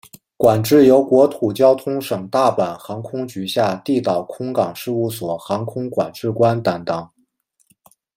[0.35, 7.13] 管制由国土交通省大阪航空局下地岛空港事务所航空管制官担当。